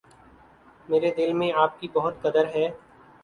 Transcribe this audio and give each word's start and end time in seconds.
میرے 0.89 1.11
دل 1.17 1.33
میں 1.33 1.51
آپ 1.55 1.79
کی 1.79 1.87
بہت 1.93 2.21
قدر 2.21 2.45
ہے۔ 2.55 2.67